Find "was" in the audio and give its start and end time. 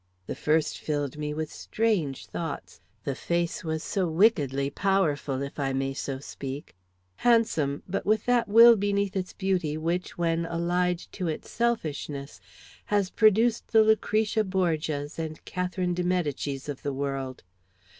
3.63-3.83